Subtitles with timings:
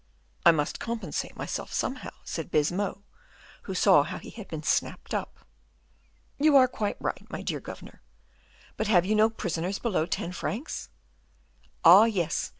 [0.43, 3.03] "I must compensate myself somehow," said Baisemeaux,
[3.65, 5.45] who saw how he had been snapped up.
[6.39, 8.01] "You are quite right, my dear governor;
[8.77, 10.89] but have you no prisoners below ten francs?"
[11.85, 12.49] "Oh, yes!